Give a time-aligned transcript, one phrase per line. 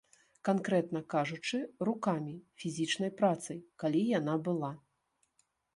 [0.47, 2.33] Канкрэтна кажучы, рукамі,
[2.65, 4.73] фізічнай працай, калі яна была.